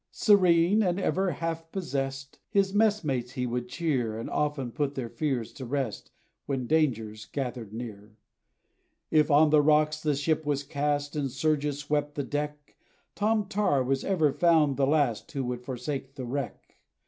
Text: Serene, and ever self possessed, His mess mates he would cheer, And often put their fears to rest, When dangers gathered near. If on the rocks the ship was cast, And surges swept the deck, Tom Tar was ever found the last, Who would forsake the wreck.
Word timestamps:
Serene, 0.09 0.81
and 0.81 0.99
ever 0.99 1.31
self 1.41 1.71
possessed, 1.71 2.39
His 2.49 2.73
mess 2.73 3.03
mates 3.03 3.33
he 3.33 3.45
would 3.45 3.69
cheer, 3.69 4.17
And 4.17 4.31
often 4.31 4.71
put 4.71 4.95
their 4.95 5.09
fears 5.09 5.53
to 5.53 5.65
rest, 5.67 6.09
When 6.47 6.65
dangers 6.65 7.27
gathered 7.27 7.71
near. 7.71 8.17
If 9.11 9.29
on 9.29 9.51
the 9.51 9.61
rocks 9.61 10.01
the 10.01 10.15
ship 10.15 10.43
was 10.43 10.63
cast, 10.63 11.15
And 11.15 11.29
surges 11.29 11.77
swept 11.77 12.15
the 12.15 12.23
deck, 12.23 12.75
Tom 13.13 13.45
Tar 13.47 13.83
was 13.83 14.03
ever 14.03 14.33
found 14.33 14.75
the 14.75 14.87
last, 14.87 15.31
Who 15.33 15.45
would 15.45 15.61
forsake 15.61 16.15
the 16.15 16.25
wreck. 16.25 16.79